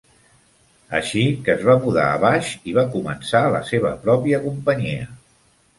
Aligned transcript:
Així 0.99 1.25
que 1.47 1.53
es 1.55 1.61
va 1.69 1.75
mudar 1.85 2.07
a 2.15 2.17
baix 2.25 2.49
i 2.73 2.75
va 2.81 2.87
començar 2.97 3.45
la 3.59 3.65
seva 3.73 3.95
pròpia 4.09 4.43
companyia... 4.49 5.09